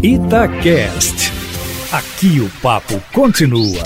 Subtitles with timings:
[0.00, 1.32] Itacast.
[1.92, 3.82] Aqui o papo continua.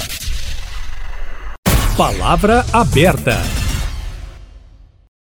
[1.96, 3.32] Palavra aberta.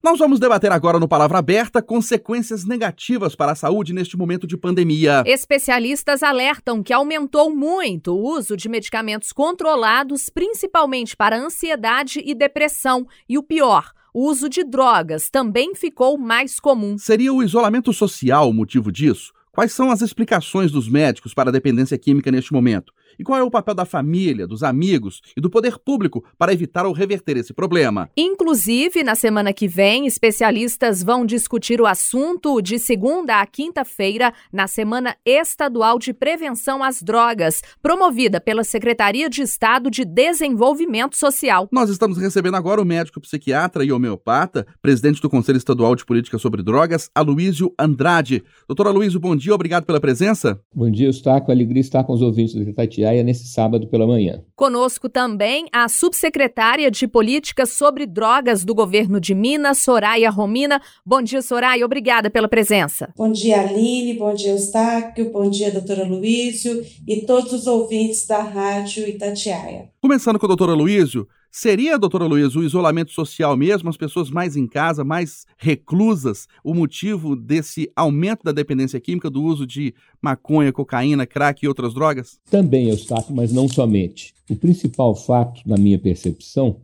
[0.02, 4.56] Nós vamos debater agora no Palavra Aberta consequências negativas para a saúde neste momento de
[4.56, 5.22] pandemia.
[5.24, 13.06] Especialistas alertam que aumentou muito o uso de medicamentos controlados, principalmente para ansiedade e depressão.
[13.28, 16.98] E o pior, o uso de drogas também ficou mais comum.
[16.98, 19.32] Seria o isolamento social o motivo disso?
[19.52, 22.92] Quais são as explicações dos médicos para a dependência química neste momento?
[23.18, 26.86] E qual é o papel da família, dos amigos e do poder público para evitar
[26.86, 28.08] ou reverter esse problema?
[28.16, 34.66] Inclusive, na semana que vem, especialistas vão discutir o assunto de segunda a quinta-feira na
[34.66, 41.68] Semana Estadual de Prevenção às Drogas, promovida pela Secretaria de Estado de Desenvolvimento Social.
[41.70, 46.38] Nós estamos recebendo agora o médico psiquiatra e homeopata, presidente do Conselho Estadual de Política
[46.38, 48.42] sobre Drogas, Aloísio Andrade.
[48.66, 50.60] Doutor Aloísio, bom dia, obrigado pela presença.
[50.74, 51.52] Bom dia, Eustáquio.
[51.52, 54.42] Alegria estar com os ouvintes do Itatiaia Itatiaia nesse sábado pela manhã.
[54.54, 60.80] Conosco também a subsecretária de Políticas sobre Drogas do governo de Minas, Soraya Romina.
[61.04, 61.84] Bom dia, Soraya.
[61.84, 63.12] Obrigada pela presença.
[63.16, 64.14] Bom dia, Aline.
[64.14, 65.30] Bom dia, Eustáquio.
[65.30, 69.90] Bom dia, doutora Luísio e todos os ouvintes da Rádio Itatiaia.
[70.00, 74.56] Começando com o doutor Luísio, Seria, doutora Luiz, o isolamento social mesmo, as pessoas mais
[74.56, 80.72] em casa, mais reclusas, o motivo desse aumento da dependência química, do uso de maconha,
[80.72, 82.40] cocaína, crack e outras drogas?
[82.50, 84.32] Também, Eustáquio, mas não somente.
[84.48, 86.80] O principal fato, na minha percepção,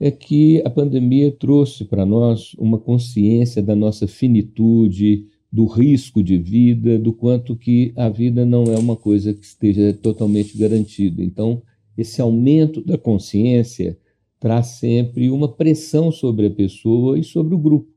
[0.00, 6.36] é que a pandemia trouxe para nós uma consciência da nossa finitude, do risco de
[6.36, 11.22] vida, do quanto que a vida não é uma coisa que esteja totalmente garantida.
[11.22, 11.62] Então,
[11.96, 13.96] esse aumento da consciência
[14.38, 17.92] traz sempre uma pressão sobre a pessoa e sobre o grupo.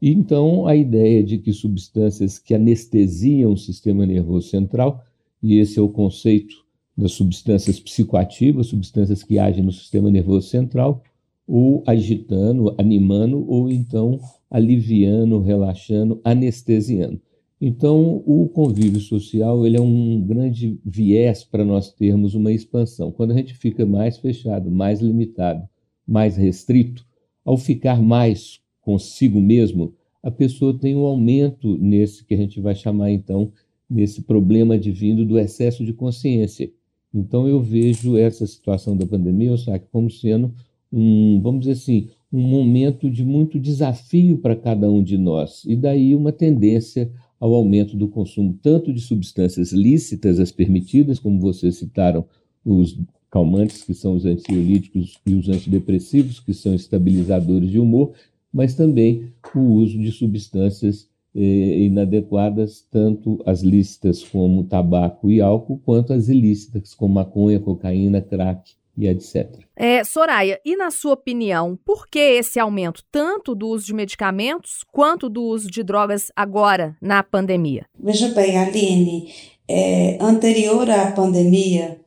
[0.00, 5.04] E então a ideia de que substâncias que anestesiam o sistema nervoso central,
[5.42, 6.54] e esse é o conceito
[6.96, 11.02] das substâncias psicoativas, substâncias que agem no sistema nervoso central,
[11.46, 14.20] ou agitando, animando, ou então
[14.50, 17.20] aliviando, relaxando, anestesiando.
[17.60, 23.12] Então, o convívio social ele é um grande viés para nós termos uma expansão.
[23.12, 25.68] Quando a gente fica mais fechado, mais limitado,
[26.10, 27.06] mais restrito,
[27.44, 32.74] ao ficar mais consigo mesmo, a pessoa tem um aumento nesse que a gente vai
[32.74, 33.52] chamar então
[33.88, 36.70] nesse problema advindo do excesso de consciência.
[37.14, 40.52] Então eu vejo essa situação da pandemia, sabe, como sendo
[40.92, 45.76] um, vamos dizer assim, um momento de muito desafio para cada um de nós e
[45.76, 51.76] daí uma tendência ao aumento do consumo tanto de substâncias lícitas, as permitidas, como vocês
[51.76, 52.24] citaram,
[52.64, 52.98] os
[53.30, 58.12] calmantes, que são os ansiolíticos, e os antidepressivos, que são estabilizadores de humor,
[58.52, 65.80] mas também o uso de substâncias eh, inadequadas, tanto as lícitas como tabaco e álcool,
[65.84, 69.48] quanto as ilícitas, como maconha, cocaína, crack e etc.
[69.76, 74.84] É, Soraya, e na sua opinião, por que esse aumento tanto do uso de medicamentos
[74.92, 77.86] quanto do uso de drogas agora na pandemia?
[77.98, 79.32] Veja bem, Aline,
[79.68, 81.99] é, anterior à pandemia,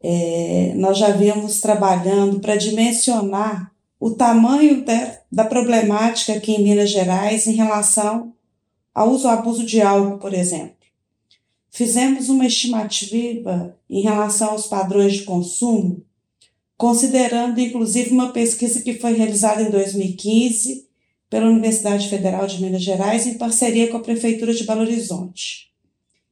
[0.00, 4.84] é, nós já vínhamos trabalhando para dimensionar o tamanho
[5.30, 8.32] da problemática aqui em Minas Gerais em relação
[8.94, 10.76] ao uso e abuso de álcool, por exemplo.
[11.70, 16.04] Fizemos uma estimativa em relação aos padrões de consumo,
[16.76, 20.86] considerando inclusive uma pesquisa que foi realizada em 2015
[21.28, 25.70] pela Universidade Federal de Minas Gerais em parceria com a Prefeitura de Belo Horizonte.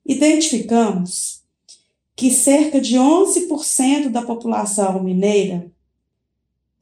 [0.04, 1.35] Identificamos
[2.16, 5.70] que cerca de 11% da população mineira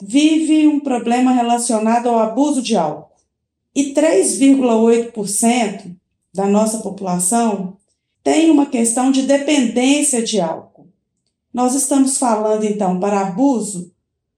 [0.01, 3.11] vive um problema relacionado ao abuso de álcool
[3.75, 5.97] e 3,8%
[6.33, 7.77] da nossa população
[8.23, 10.87] tem uma questão de dependência de álcool.
[11.53, 13.93] Nós estamos falando então para abuso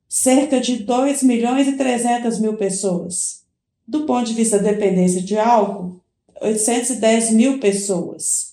[0.08, 3.44] cerca de 2 milhões e 300 mil pessoas.
[3.86, 6.00] Do ponto de vista da dependência de álcool,
[6.40, 8.45] 810 mil pessoas.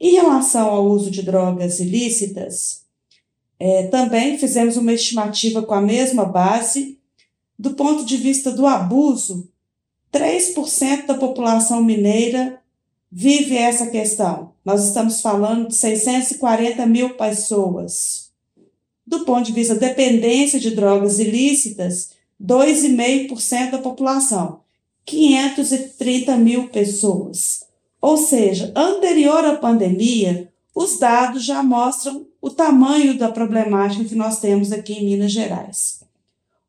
[0.00, 2.82] Em relação ao uso de drogas ilícitas,
[3.58, 6.98] é, também fizemos uma estimativa com a mesma base.
[7.58, 9.48] Do ponto de vista do abuso,
[10.12, 12.60] 3% da população mineira
[13.10, 14.52] vive essa questão.
[14.64, 18.30] Nós estamos falando de 640 mil pessoas.
[19.06, 22.10] Do ponto de vista da dependência de drogas ilícitas,
[22.42, 24.60] 2,5% da população,
[25.06, 27.65] 530 mil pessoas.
[28.06, 34.38] Ou seja, anterior à pandemia, os dados já mostram o tamanho da problemática que nós
[34.38, 36.04] temos aqui em Minas Gerais.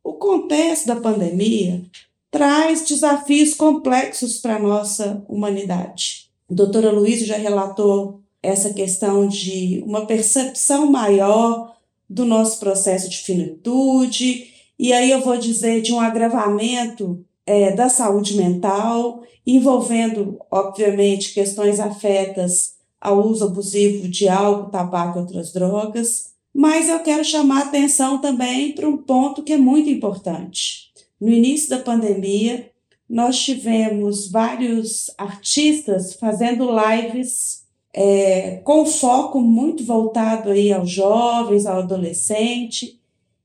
[0.04, 1.84] O contexto da pandemia
[2.32, 6.28] traz desafios complexos para a nossa humanidade.
[6.50, 11.78] A doutora Luísa já relatou essa questão de uma percepção maior
[12.10, 14.48] do nosso processo de finitude,
[14.80, 21.80] e aí eu vou dizer de um agravamento é, da saúde mental, envolvendo, obviamente, questões
[21.80, 26.34] afetas ao uso abusivo de álcool, tabaco e outras drogas.
[26.54, 30.92] Mas eu quero chamar a atenção também para um ponto que é muito importante.
[31.20, 32.70] No início da pandemia,
[33.10, 41.80] nós tivemos vários artistas fazendo lives é, com foco muito voltado aí aos jovens, ao
[41.80, 43.00] adolescente.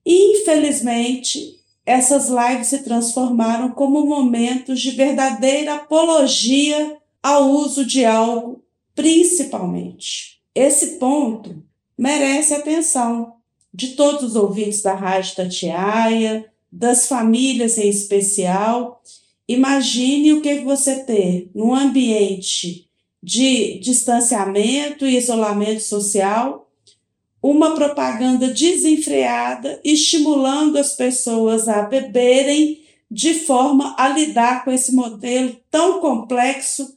[0.04, 8.62] E, infelizmente, essas lives se transformaram como momentos de verdadeira apologia ao uso de algo,
[8.94, 10.40] principalmente.
[10.54, 11.62] Esse ponto
[11.98, 13.34] merece atenção
[13.72, 19.02] de todos os ouvintes da Rádio Tatiaia, das famílias em especial.
[19.48, 22.88] Imagine o que você ter num ambiente
[23.22, 26.61] de distanciamento e isolamento social
[27.42, 35.56] uma propaganda desenfreada estimulando as pessoas a beberem de forma a lidar com esse modelo
[35.70, 36.96] tão complexo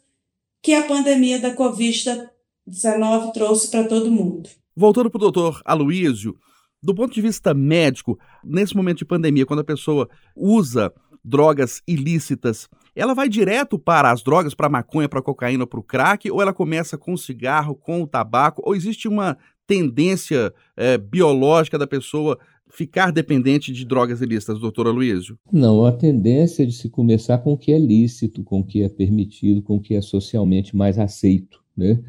[0.61, 4.49] que a pandemia da Covid-19 trouxe para todo mundo.
[4.75, 6.37] Voltando para o doutor Aloísio,
[6.81, 10.93] do ponto de vista médico, nesse momento de pandemia, quando a pessoa usa
[11.23, 15.79] drogas ilícitas, ela vai direto para as drogas, para a maconha, para a cocaína, para
[15.79, 20.53] o crack, ou ela começa com o cigarro, com o tabaco, ou existe uma tendência
[20.75, 22.37] é, biológica da pessoa
[22.69, 25.37] ficar dependente de drogas ilícitas, doutora Luísio?
[25.51, 28.83] Não, a tendência é de se começar com o que é lícito, com o que
[28.83, 31.99] é permitido, com o que é socialmente mais aceito, né?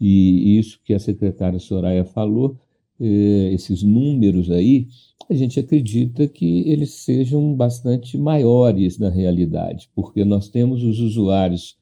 [0.00, 2.56] E isso que a secretária Soraya falou,
[2.98, 4.88] eh, esses números aí,
[5.28, 11.76] a gente acredita que eles sejam bastante maiores na realidade, porque nós temos os usuários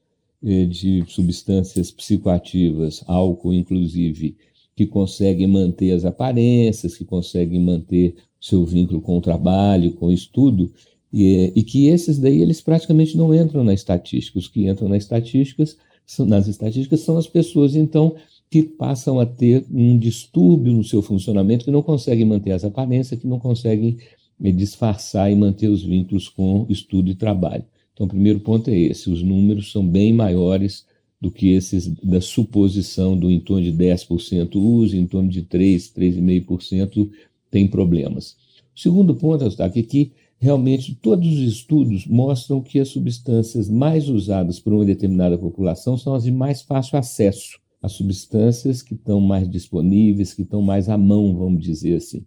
[0.45, 4.37] eh, de substâncias psicoativas, álcool inclusive,
[4.79, 10.13] que conseguem manter as aparências, que conseguem manter seu vínculo com o trabalho, com o
[10.13, 10.73] estudo,
[11.13, 14.39] e, e, que esses daí eles praticamente não entram na estatística.
[14.39, 15.77] Os que entram nas estatísticas,
[16.21, 18.15] nas estatísticas são as pessoas, então,
[18.49, 23.21] que passam a ter um distúrbio no seu funcionamento, que não conseguem manter as aparências,
[23.21, 23.99] que não conseguem
[24.41, 27.65] eh, disfarçar e manter os vínculos com estudo e trabalho.
[27.93, 30.87] Então, o primeiro ponto é esse: os números são bem maiores
[31.21, 35.93] do que esses da suposição do em torno de 10% uso, em torno de 3,
[35.93, 37.11] 3,5%
[37.51, 38.37] tem problemas.
[38.75, 44.09] O segundo ponto, Eustáquio, é que realmente todos os estudos mostram que as substâncias mais
[44.09, 49.21] usadas por uma determinada população são as de mais fácil acesso, as substâncias que estão
[49.21, 52.25] mais disponíveis, que estão mais à mão, vamos dizer assim.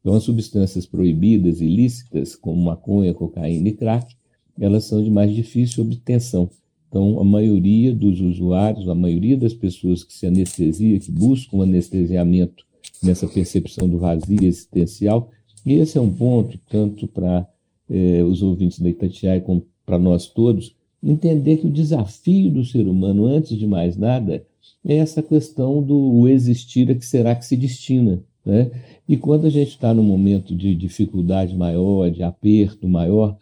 [0.00, 4.14] Então, as substâncias proibidas, ilícitas, como maconha, cocaína e crack,
[4.60, 6.50] elas são de mais difícil obtenção.
[6.94, 12.64] Então, a maioria dos usuários, a maioria das pessoas que se anestesia, que buscam anestesiamento
[13.02, 15.28] nessa percepção do vazio existencial,
[15.66, 17.48] e esse é um ponto, tanto para
[17.90, 22.86] eh, os ouvintes da Itatiaia como para nós todos, entender que o desafio do ser
[22.86, 24.46] humano, antes de mais nada,
[24.86, 28.22] é essa questão do existir a que será que se destina.
[28.46, 28.70] Né?
[29.08, 33.36] E quando a gente está num momento de dificuldade maior, de aperto maior,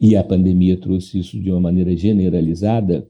[0.00, 3.08] e a pandemia trouxe isso de uma maneira generalizada,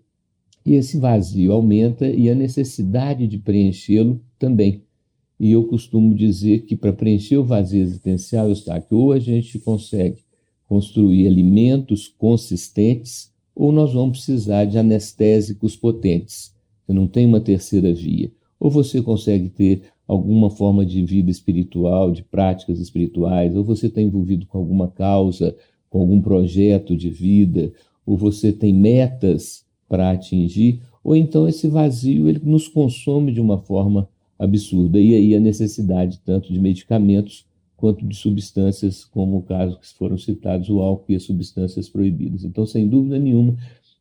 [0.64, 4.82] e esse vazio aumenta e a necessidade de preenchê-lo também.
[5.38, 9.58] E eu costumo dizer que para preencher o vazio existencial, está que ou a gente
[9.58, 10.20] consegue
[10.66, 16.54] construir alimentos consistentes, ou nós vamos precisar de anestésicos potentes.
[16.86, 18.32] Você não tem uma terceira via.
[18.58, 24.00] Ou você consegue ter alguma forma de vida espiritual, de práticas espirituais, ou você está
[24.00, 25.54] envolvido com alguma causa
[25.94, 27.72] com algum projeto de vida,
[28.04, 33.58] ou você tem metas para atingir, ou então esse vazio ele nos consome de uma
[33.58, 35.00] forma absurda.
[35.00, 37.46] E aí a necessidade tanto de medicamentos
[37.76, 42.42] quanto de substâncias, como o caso que foram citados, o álcool e as substâncias proibidas.
[42.42, 43.54] Então, sem dúvida nenhuma,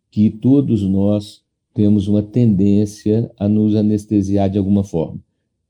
[0.09, 1.43] que todos nós
[1.75, 5.19] temos uma tendência a nos anestesiar de alguma forma.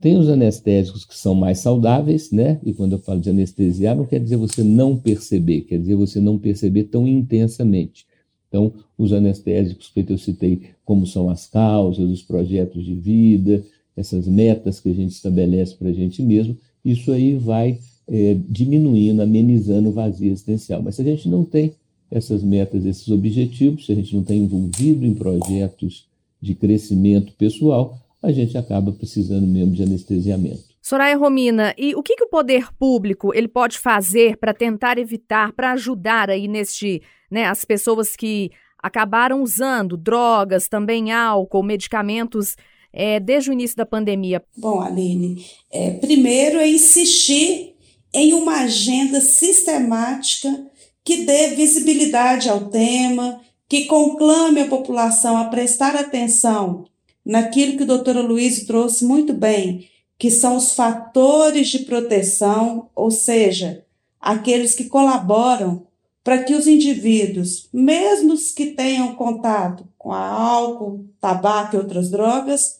[0.04, 2.60] Tem os anestésicos que são mais saudáveis, né?
[2.62, 6.20] E quando eu falo de anestesiar, não quer dizer você não perceber, quer dizer você
[6.20, 8.06] não perceber tão intensamente.
[8.50, 13.64] Então, os anestésicos que eu citei, como são as causas, os projetos de vida,
[13.96, 19.22] essas metas que a gente estabelece para a gente mesmo, isso aí vai é, diminuindo,
[19.22, 20.82] amenizando o vazio existencial.
[20.84, 21.76] Mas se a gente não tem
[22.12, 26.06] essas metas, esses objetivos, se a gente não está envolvido em projetos
[26.42, 30.64] de crescimento pessoal, a gente acaba precisando mesmo de anestesiamento.
[30.82, 35.52] Soraya Romina, e o que, que o poder público ele pode fazer para tentar evitar,
[35.52, 38.50] para ajudar aí neste, né, as pessoas que
[38.82, 42.56] acabaram usando drogas, também álcool, medicamentos
[42.92, 44.42] é, desde o início da pandemia?
[44.58, 47.76] Bom, Aline, é, primeiro é insistir
[48.14, 50.68] em uma agenda sistemática
[51.04, 56.86] que dê visibilidade ao tema, que conclame a população a prestar atenção
[57.26, 63.12] naquilo que o doutor Luiz trouxe muito bem, que são os fatores de proteção, ou
[63.12, 63.86] seja,
[64.20, 65.86] aqueles que colaboram
[66.24, 72.80] para que os indivíduos, mesmo os que tenham contato com álcool, tabaco e outras drogas,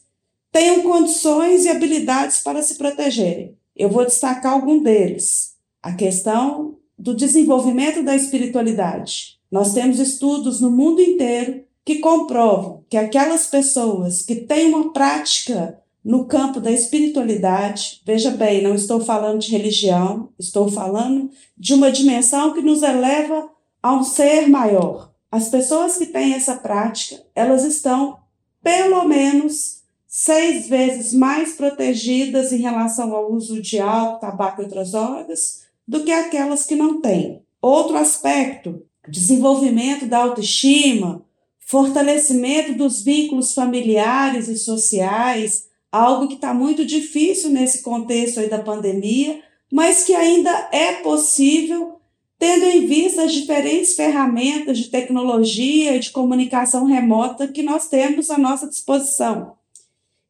[0.50, 3.56] tenham condições e habilidades para se protegerem.
[3.76, 5.54] Eu vou destacar algum deles.
[5.82, 9.38] A questão do desenvolvimento da espiritualidade.
[9.50, 15.78] Nós temos estudos no mundo inteiro que comprovam que aquelas pessoas que têm uma prática
[16.04, 21.90] no campo da espiritualidade, veja bem, não estou falando de religião, estou falando de uma
[21.90, 23.48] dimensão que nos eleva
[23.82, 25.12] a um ser maior.
[25.30, 28.18] As pessoas que têm essa prática, elas estão
[28.62, 34.92] pelo menos seis vezes mais protegidas em relação ao uso de álcool, tabaco e outras
[34.92, 37.42] drogas do que aquelas que não têm.
[37.60, 41.22] Outro aspecto, desenvolvimento da autoestima,
[41.64, 48.58] fortalecimento dos vínculos familiares e sociais, algo que está muito difícil nesse contexto aí da
[48.58, 49.40] pandemia,
[49.72, 52.00] mas que ainda é possível,
[52.38, 58.30] tendo em vista as diferentes ferramentas de tecnologia e de comunicação remota que nós temos
[58.30, 59.54] à nossa disposição.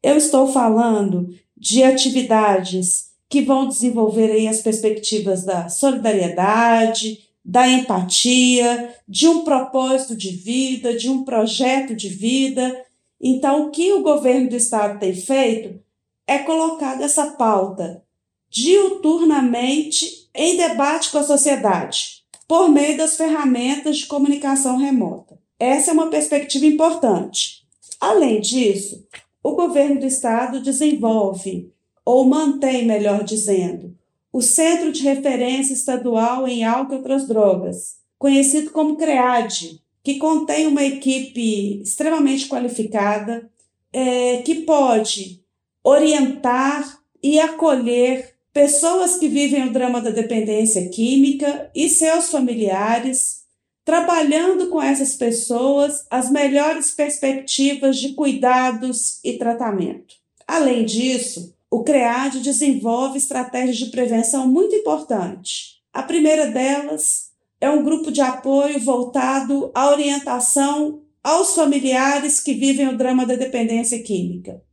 [0.01, 8.95] Eu estou falando de atividades que vão desenvolver aí as perspectivas da solidariedade, da empatia,
[9.07, 12.83] de um propósito de vida, de um projeto de vida
[13.19, 15.79] então, o que o governo do estado tem feito
[16.27, 18.03] é colocar essa pauta
[18.49, 25.39] diuturnamente em debate com a sociedade, por meio das ferramentas de comunicação remota.
[25.59, 27.65] Essa é uma perspectiva importante.
[27.99, 29.03] Além disso,
[29.41, 31.71] o governo do estado desenvolve,
[32.05, 33.94] ou mantém, melhor dizendo,
[34.35, 40.67] o Centro de Referência Estadual em Álcool e Outras Drogas, conhecido como CREAD, que contém
[40.67, 43.49] uma equipe extremamente qualificada,
[43.93, 45.41] é, que pode
[45.81, 53.45] orientar e acolher pessoas que vivem o drama da dependência química e seus familiares,
[53.85, 60.15] trabalhando com essas pessoas as melhores perspectivas de cuidados e tratamento.
[60.45, 65.81] Além disso, o CREAD desenvolve estratégias de prevenção muito importantes.
[65.91, 72.87] A primeira delas é um grupo de apoio voltado à orientação aos familiares que vivem
[72.87, 74.63] o drama da dependência química.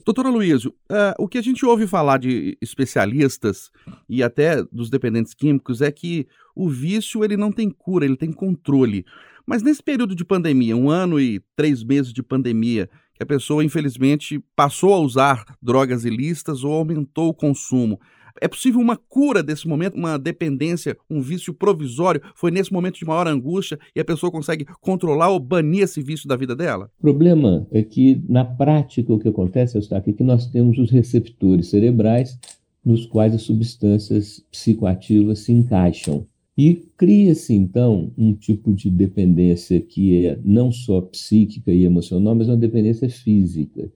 [0.06, 3.72] Doutora Luísio, uh, o que a gente ouve falar de especialistas
[4.08, 8.32] e até dos dependentes químicos é que o vício ele não tem cura, ele tem
[8.32, 9.04] controle.
[9.46, 13.64] Mas nesse período de pandemia, um ano e três meses de pandemia, que a pessoa,
[13.64, 18.00] infelizmente, passou a usar drogas ilícitas ou aumentou o consumo.
[18.42, 22.22] É possível uma cura desse momento, uma dependência, um vício provisório?
[22.36, 26.28] Foi nesse momento de maior angústia e a pessoa consegue controlar ou banir esse vício
[26.28, 26.92] da vida dela?
[27.00, 30.92] O problema é que, na prática, o que acontece, Eustáquio, é que nós temos os
[30.92, 32.38] receptores cerebrais
[32.84, 36.28] nos quais as substâncias psicoativas se encaixam.
[36.58, 42.48] E cria-se, então, um tipo de dependência que é não só psíquica e emocional, mas
[42.48, 43.92] uma dependência física.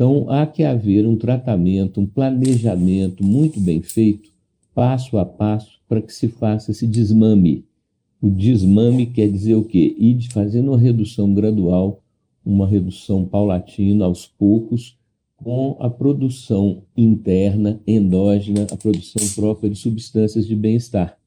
[0.00, 4.30] Então, há que haver um tratamento, um planejamento muito bem feito,
[4.74, 7.66] passo a passo, para que se faça esse desmame.
[8.18, 9.94] O desmame quer dizer o quê?
[9.98, 12.02] Ir fazendo uma redução gradual,
[12.42, 14.96] uma redução paulatina, aos poucos,
[15.36, 21.18] com a produção interna, endógena, a produção própria de substâncias de bem-estar.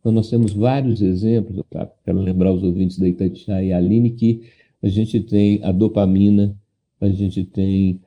[0.00, 1.86] Então, nós temos vários exemplos, tá?
[2.02, 4.40] quero lembrar os ouvintes da Itatiaia e Aline, que
[4.82, 6.56] a gente tem a dopamina,
[6.98, 8.00] a gente tem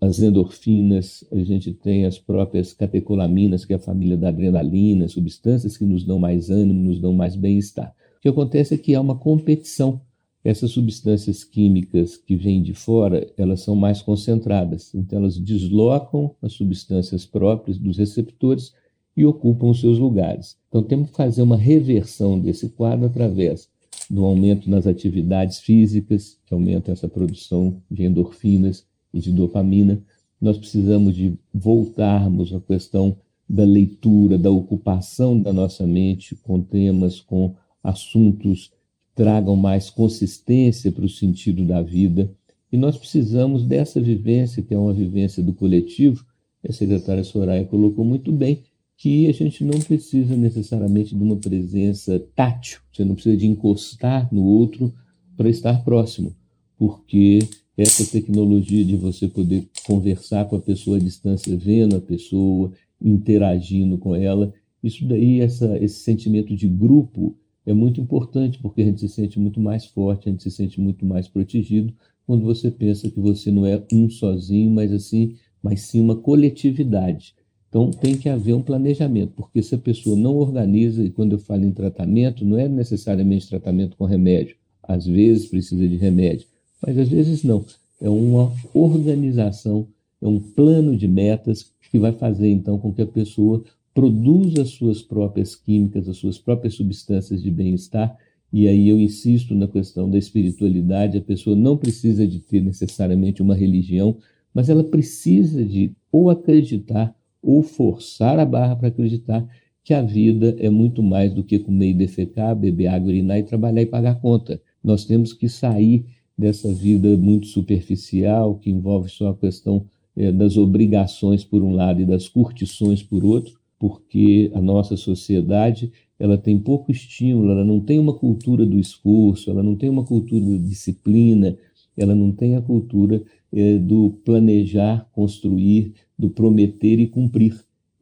[0.00, 5.76] as endorfinas, a gente tem as próprias catecolaminas, que é a família da adrenalina, substâncias
[5.76, 7.94] que nos dão mais ânimo, nos dão mais bem-estar.
[8.18, 10.00] O que acontece é que há uma competição
[10.48, 16.52] essas substâncias químicas que vêm de fora, elas são mais concentradas, então elas deslocam as
[16.52, 18.72] substâncias próprias dos receptores
[19.16, 20.56] e ocupam os seus lugares.
[20.68, 23.68] Então temos que fazer uma reversão desse quadro através
[24.08, 30.00] do aumento nas atividades físicas, que aumenta essa produção de endorfinas e de dopamina.
[30.40, 33.16] Nós precisamos de voltarmos à questão
[33.48, 38.76] da leitura, da ocupação da nossa mente com temas, com assuntos que
[39.14, 42.30] tragam mais consistência para o sentido da vida.
[42.70, 46.24] E nós precisamos dessa vivência, que é uma vivência do coletivo,
[46.68, 48.62] a secretária Soraya colocou muito bem,
[48.96, 54.28] que a gente não precisa necessariamente de uma presença tátil, você não precisa de encostar
[54.32, 54.92] no outro
[55.36, 56.34] para estar próximo,
[56.78, 57.40] porque
[57.76, 63.98] essa tecnologia de você poder conversar com a pessoa à distância, vendo a pessoa, interagindo
[63.98, 64.52] com ela,
[64.82, 69.38] isso daí, essa, esse sentimento de grupo é muito importante, porque a gente se sente
[69.38, 71.92] muito mais forte, a gente se sente muito mais protegido
[72.26, 77.34] quando você pensa que você não é um sozinho, mas assim, mas sim uma coletividade.
[77.68, 81.38] Então tem que haver um planejamento, porque se a pessoa não organiza, e quando eu
[81.38, 86.46] falo em tratamento, não é necessariamente tratamento com remédio, às vezes precisa de remédio,
[86.84, 87.64] mas às vezes não.
[88.00, 89.86] É uma organização,
[90.20, 93.64] é um plano de metas que vai fazer então com que a pessoa
[93.94, 98.14] produza as suas próprias químicas, as suas próprias substâncias de bem-estar.
[98.52, 103.40] E aí eu insisto na questão da espiritualidade, a pessoa não precisa de ter necessariamente
[103.40, 104.16] uma religião,
[104.52, 109.46] mas ela precisa de ou acreditar ou forçar a barra para acreditar
[109.82, 113.44] que a vida é muito mais do que comer e defecar, beber água, urinar e
[113.44, 114.60] trabalhar e pagar conta.
[114.82, 116.04] Nós temos que sair
[116.36, 122.00] dessa vida muito superficial, que envolve só a questão é, das obrigações por um lado
[122.00, 127.78] e das curtições por outro, porque a nossa sociedade ela tem pouco estímulo, ela não
[127.78, 131.56] tem uma cultura do esforço, ela não tem uma cultura da disciplina,
[131.96, 137.54] ela não tem a cultura é, do planejar, construir, do prometer e cumprir.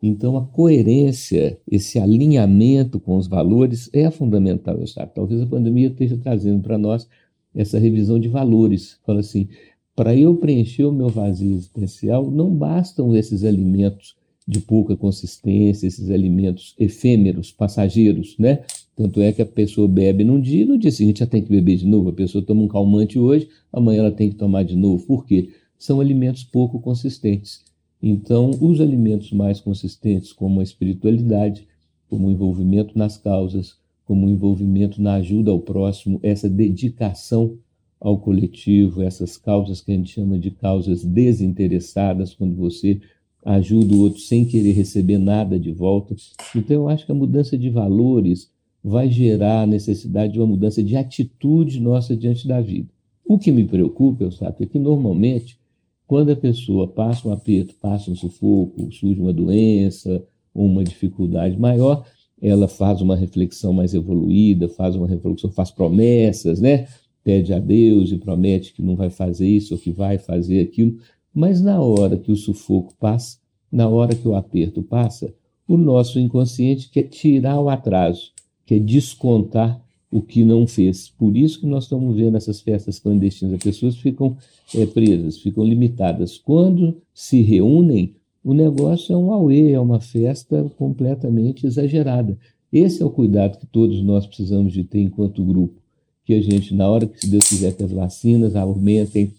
[0.03, 5.14] Então, a coerência, esse alinhamento com os valores é fundamental, sabe?
[5.14, 7.09] Talvez a pandemia esteja trazendo para nós
[7.55, 8.99] essa revisão de valores.
[9.05, 9.49] Fala assim,
[9.95, 16.11] para eu preencher o meu vazio existencial, não bastam esses alimentos de pouca consistência, esses
[16.11, 18.64] alimentos efêmeros, passageiros, né?
[18.97, 21.77] Tanto é que a pessoa bebe num dia no dia seguinte já tem que beber
[21.77, 22.11] de novo.
[22.11, 25.05] A pessoa toma um calmante hoje, amanhã ela tem que tomar de novo.
[25.07, 25.51] Por quê?
[25.79, 27.62] São alimentos pouco consistentes.
[28.03, 31.67] Então, os alimentos mais consistentes, como a espiritualidade,
[32.09, 37.57] como o envolvimento nas causas, como envolvimento na ajuda ao próximo, essa dedicação
[38.01, 43.01] ao coletivo, essas causas que a gente chama de causas desinteressadas, quando você
[43.45, 46.14] ajuda o outro sem querer receber nada de volta.
[46.55, 48.51] Então, eu acho que a mudança de valores
[48.83, 52.88] vai gerar a necessidade de uma mudança de atitude nossa diante da vida.
[53.25, 55.59] O que me preocupa, eu sabe, é que normalmente
[56.07, 60.23] quando a pessoa passa um aperto, passa um sufoco, surge uma doença
[60.55, 62.07] uma dificuldade maior,
[62.44, 66.87] ela faz uma reflexão mais evoluída, faz uma reflexão, faz promessas, né?
[67.24, 70.98] Pede a Deus e promete que não vai fazer isso ou que vai fazer aquilo.
[71.33, 73.38] Mas na hora que o sufoco passa,
[73.72, 75.33] na hora que o aperto passa,
[75.66, 78.30] o nosso inconsciente quer tirar o atraso,
[78.66, 81.09] quer descontar o que não fez.
[81.09, 83.54] Por isso que nós estamos vendo essas festas clandestinas.
[83.54, 84.37] As pessoas ficam
[84.74, 86.37] é, presas, ficam limitadas.
[86.37, 92.37] Quando se reúnem, o negócio é um auê, é uma festa completamente exagerada.
[92.70, 95.80] Esse é o cuidado que todos nós precisamos de ter enquanto grupo.
[96.26, 99.33] Que a gente, na hora que, se Deus quiser, que as vacinas aumentem,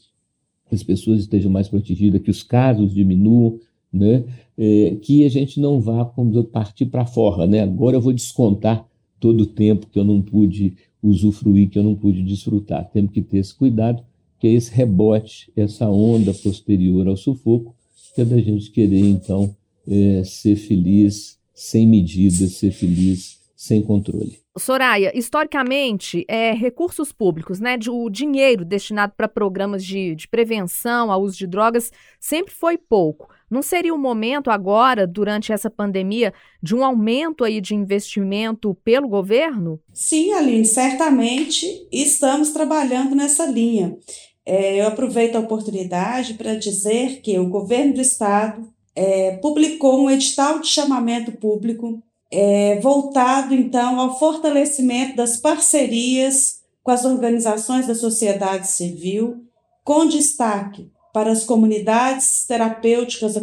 [0.67, 3.59] que as pessoas estejam mais protegidas, que os casos diminuam,
[3.93, 4.23] né?
[4.57, 7.45] É, que a gente não vá como partir para fora.
[7.45, 7.61] Né?
[7.61, 8.85] Agora eu vou descontar
[9.19, 12.89] todo o tempo que eu não pude usufruir, que eu não pude desfrutar.
[12.91, 14.01] Temos que ter esse cuidado,
[14.39, 17.75] que é esse rebote, essa onda posterior ao sufoco,
[18.15, 19.53] que é da gente querer, então,
[19.85, 24.39] é, ser feliz sem medidas, ser feliz sem controle.
[24.57, 31.11] Soraya, historicamente, é, recursos públicos, né, de, o dinheiro destinado para programas de, de prevenção
[31.11, 33.27] ao uso de drogas sempre foi pouco.
[33.49, 39.09] Não seria o momento agora, durante essa pandemia, de um aumento aí de investimento pelo
[39.09, 39.79] governo?
[39.91, 43.97] Sim, Aline, certamente estamos trabalhando nessa linha.
[44.45, 50.09] É, eu aproveito a oportunidade para dizer que o governo do estado é, publicou um
[50.09, 57.95] edital de chamamento público é, voltado, então, ao fortalecimento das parcerias com as organizações da
[57.95, 59.43] sociedade civil,
[59.83, 63.35] com destaque para as comunidades terapêuticas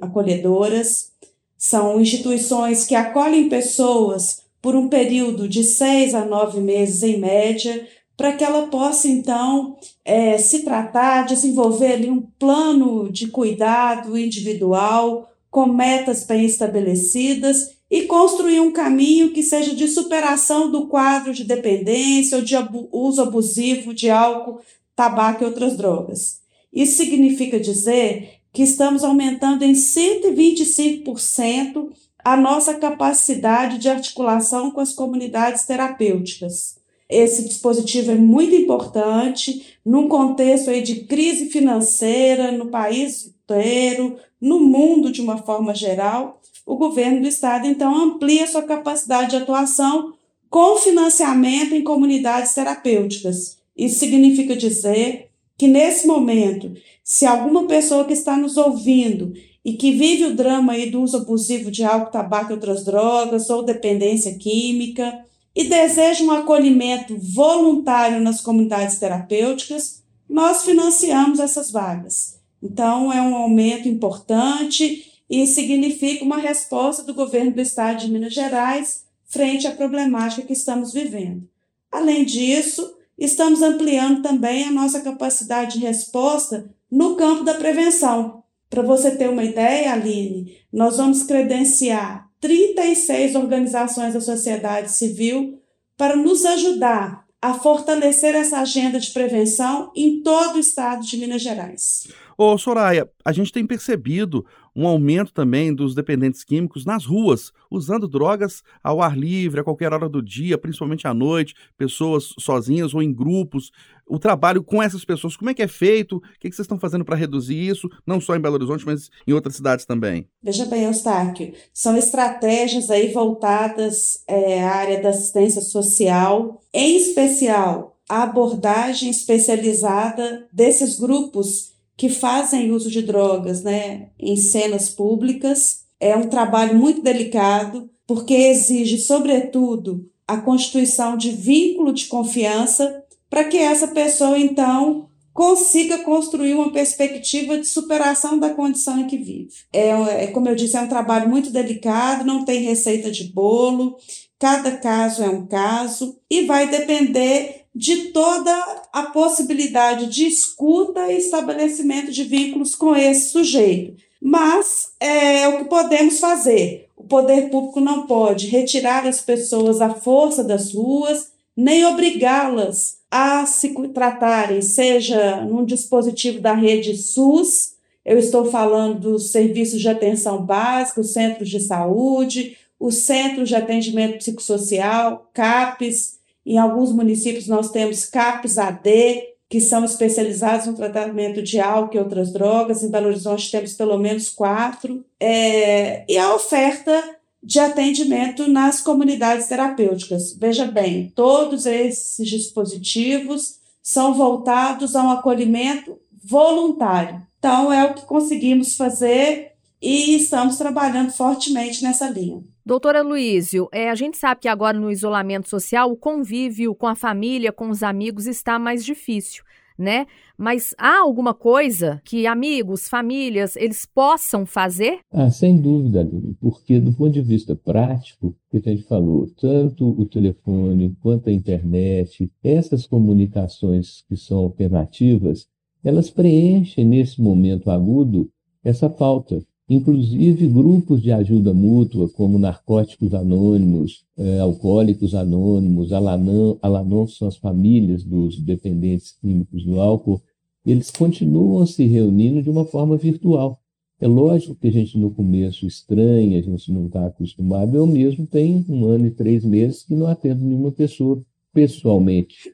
[0.00, 1.10] acolhedoras.
[1.58, 7.88] São instituições que acolhem pessoas por um período de seis a nove meses, em média,
[8.16, 15.30] para que ela possa, então, é, se tratar, desenvolver ali um plano de cuidado individual,
[15.50, 21.44] com metas bem estabelecidas e construir um caminho que seja de superação do quadro de
[21.44, 22.54] dependência ou de
[22.90, 24.60] uso abusivo de álcool,
[24.94, 26.40] tabaco e outras drogas.
[26.72, 31.90] Isso significa dizer que estamos aumentando em 125%
[32.24, 36.76] a nossa capacidade de articulação com as comunidades terapêuticas.
[37.08, 44.60] Esse dispositivo é muito importante num contexto aí de crise financeira no país inteiro, no
[44.60, 46.40] mundo de uma forma geral.
[46.64, 50.14] O governo do estado então amplia sua capacidade de atuação
[50.50, 53.58] com financiamento em comunidades terapêuticas.
[53.76, 56.72] Isso significa dizer que nesse momento,
[57.04, 59.32] se alguma pessoa que está nos ouvindo
[59.64, 63.48] e que vive o drama aí do uso abusivo de álcool, tabaco e outras drogas
[63.48, 65.24] ou dependência química,
[65.56, 72.38] e deseja um acolhimento voluntário nas comunidades terapêuticas, nós financiamos essas vagas.
[72.62, 78.34] Então, é um aumento importante e significa uma resposta do governo do estado de Minas
[78.34, 81.48] Gerais frente à problemática que estamos vivendo.
[81.90, 88.42] Além disso, estamos ampliando também a nossa capacidade de resposta no campo da prevenção.
[88.68, 95.60] Para você ter uma ideia, Aline, nós vamos credenciar 36 organizações da sociedade civil
[95.96, 101.42] para nos ajudar a fortalecer essa agenda de prevenção em todo o estado de Minas
[101.42, 102.08] Gerais.
[102.38, 104.44] Ô Soraya, a gente tem percebido
[104.74, 109.90] um aumento também dos dependentes químicos nas ruas, usando drogas ao ar livre, a qualquer
[109.90, 113.72] hora do dia, principalmente à noite, pessoas sozinhas ou em grupos.
[114.06, 116.16] O trabalho com essas pessoas, como é que é feito?
[116.16, 119.32] O que, vocês estão fazendo para reduzir isso, não só em Belo Horizonte, mas em
[119.32, 120.28] outras cidades também?
[120.42, 127.96] Veja bem, Eustáquio, são estratégias aí voltadas é, à área da assistência social, em especial
[128.06, 135.84] a abordagem especializada desses grupos que fazem uso de drogas né, em cenas públicas.
[135.98, 143.44] É um trabalho muito delicado, porque exige, sobretudo, a constituição de vínculo de confiança para
[143.44, 149.50] que essa pessoa, então, consiga construir uma perspectiva de superação da condição em que vive.
[149.72, 153.96] É, é, como eu disse, é um trabalho muito delicado, não tem receita de bolo,
[154.38, 161.18] cada caso é um caso e vai depender de toda a possibilidade de escuta e
[161.18, 164.02] estabelecimento de vínculos com esse sujeito.
[164.18, 166.88] Mas é o que podemos fazer.
[166.96, 173.44] O poder público não pode retirar as pessoas à força das ruas, nem obrigá-las a
[173.44, 177.74] se tratarem, seja num dispositivo da rede SUS,
[178.06, 183.54] eu estou falando dos serviços de atenção básica, os centros de saúde, os centros de
[183.54, 186.15] atendimento psicossocial, CAPES,
[186.54, 191.98] em alguns municípios nós temos CAPs AD, que são especializados no tratamento de álcool e
[191.98, 192.82] outras drogas.
[192.82, 195.04] Em Belo Horizonte temos pelo menos quatro.
[195.20, 200.32] É, e a oferta de atendimento nas comunidades terapêuticas.
[200.32, 207.24] Veja bem, todos esses dispositivos são voltados a um acolhimento voluntário.
[207.38, 212.42] Então, é o que conseguimos fazer e estamos trabalhando fortemente nessa linha.
[212.66, 216.96] Doutora Luísio, é, a gente sabe que agora no isolamento social o convívio com a
[216.96, 219.44] família, com os amigos está mais difícil,
[219.78, 220.06] né?
[220.36, 224.98] Mas há alguma coisa que amigos, famílias, eles possam fazer?
[225.12, 230.04] Ah, sem dúvida, porque do ponto de vista prático, que a gente falou, tanto o
[230.04, 235.46] telefone quanto a internet, essas comunicações que são alternativas,
[235.84, 238.28] elas preenchem nesse momento agudo
[238.64, 247.08] essa falta Inclusive, grupos de ajuda mútua, como Narcóticos Anônimos, é, Alcoólicos Anônimos, Alanon, Alanon
[247.08, 250.22] são as famílias dos dependentes químicos do álcool,
[250.64, 253.60] eles continuam se reunindo de uma forma virtual.
[254.00, 257.76] É lógico que a gente no começo estranha, a gente não está acostumado.
[257.76, 261.20] Eu mesmo tenho um ano e três meses que não atendo nenhuma pessoa
[261.52, 262.52] pessoalmente.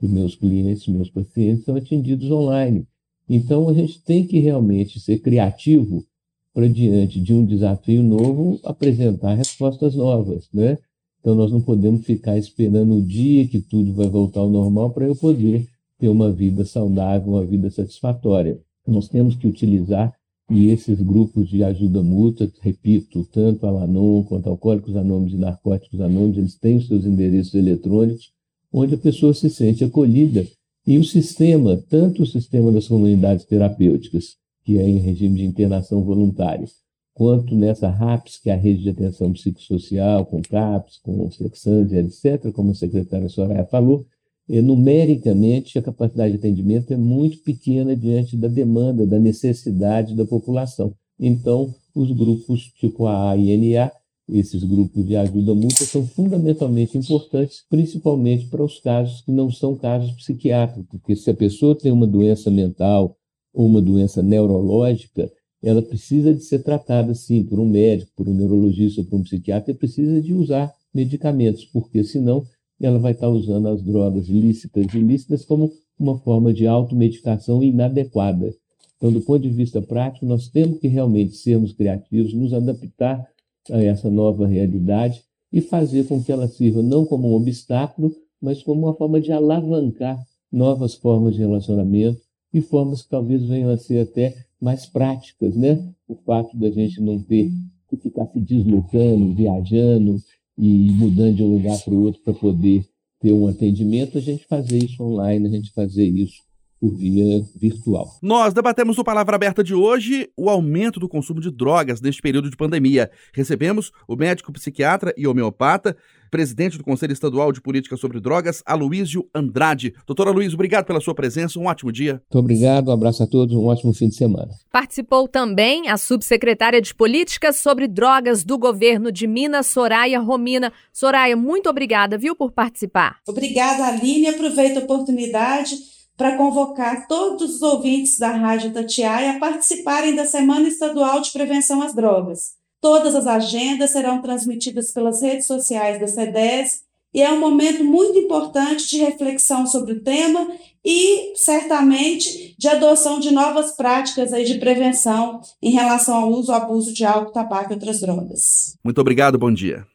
[0.00, 2.86] Os meus clientes, meus pacientes são atendidos online.
[3.28, 6.04] Então a gente tem que realmente ser criativo
[6.54, 10.78] para diante de um desafio novo apresentar respostas novas, né?
[11.20, 15.06] Então nós não podemos ficar esperando o dia que tudo vai voltar ao normal para
[15.06, 15.66] eu poder
[15.98, 18.60] ter uma vida saudável, uma vida satisfatória.
[18.86, 20.14] Nós temos que utilizar
[20.50, 26.00] e esses grupos de ajuda mútua, repito, tanto a Lanon quanto Alcoólicos Anônimos e Narcóticos
[26.00, 28.30] Anônimos, eles têm os seus endereços eletrônicos,
[28.70, 30.46] onde a pessoa se sente acolhida.
[30.86, 36.02] E o sistema, tanto o sistema das comunidades terapêuticas, que é em regime de internação
[36.02, 36.66] voluntária,
[37.12, 42.50] quanto nessa RAPS, que é a rede de atenção psicossocial, com CAPS, com Sexandia, etc.,
[42.52, 44.04] como a secretária Soraya falou,
[44.48, 50.92] numericamente, a capacidade de atendimento é muito pequena diante da demanda, da necessidade da população.
[51.18, 53.92] Então, os grupos tipo a AINA,
[54.28, 59.76] esses grupos de ajuda mútua, são fundamentalmente importantes, principalmente para os casos que não são
[59.76, 63.16] casos psiquiátricos, porque se a pessoa tem uma doença mental
[63.54, 65.30] ou uma doença neurológica,
[65.62, 69.70] ela precisa de ser tratada, sim, por um médico, por um neurologista, por um psiquiatra,
[69.70, 72.44] e precisa de usar medicamentos, porque senão
[72.80, 78.52] ela vai estar usando as drogas lícitas e ilícitas como uma forma de automedicação inadequada.
[78.96, 83.26] Então, do ponto de vista prático, nós temos que realmente sermos criativos, nos adaptar
[83.70, 88.62] a essa nova realidade e fazer com que ela sirva não como um obstáculo, mas
[88.62, 92.20] como uma forma de alavancar novas formas de relacionamento
[92.54, 95.92] e formas que talvez venham a ser até mais práticas, né?
[96.08, 97.50] O fato da gente não ter
[97.90, 100.22] que ficar se deslocando, viajando,
[100.56, 102.84] e mudando de um lugar para o outro para poder
[103.20, 106.42] ter um atendimento, a gente fazer isso online, a gente fazer isso
[106.84, 108.18] por via virtual.
[108.20, 112.50] Nós debatemos no Palavra Aberta de hoje o aumento do consumo de drogas neste período
[112.50, 113.10] de pandemia.
[113.32, 115.96] Recebemos o médico psiquiatra e homeopata,
[116.30, 119.94] presidente do Conselho Estadual de Política sobre Drogas, Aloísio Andrade.
[120.06, 122.14] Doutora Luiz, obrigado pela sua presença, um ótimo dia.
[122.14, 124.50] Muito obrigado, um abraço a todos, um ótimo fim de semana.
[124.70, 130.70] Participou também a subsecretária de Políticas sobre Drogas do governo de Minas, Soraya Romina.
[130.92, 133.20] Soraya, muito obrigada, viu, por participar.
[133.26, 134.26] Obrigada, Aline.
[134.26, 140.68] Aproveito a oportunidade para convocar todos os ouvintes da Rádio Tatiaia a participarem da Semana
[140.68, 142.52] Estadual de Prevenção às Drogas.
[142.80, 148.18] Todas as agendas serão transmitidas pelas redes sociais da CEDES e é um momento muito
[148.18, 150.48] importante de reflexão sobre o tema
[150.84, 156.92] e, certamente, de adoção de novas práticas aí de prevenção em relação ao uso abuso
[156.92, 158.76] de álcool, tabaco e outras drogas.
[158.84, 159.86] Muito obrigado, bom dia.